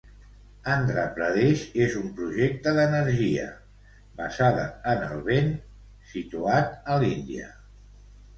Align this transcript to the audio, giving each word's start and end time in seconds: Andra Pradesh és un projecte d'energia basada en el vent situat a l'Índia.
Andra 0.75 1.01
Pradesh 1.17 1.65
és 1.87 1.97
un 1.99 2.07
projecte 2.19 2.73
d'energia 2.77 3.43
basada 4.23 4.65
en 4.95 5.05
el 5.11 5.21
vent 5.29 5.53
situat 6.15 6.75
a 6.95 6.99
l'Índia. 7.07 7.53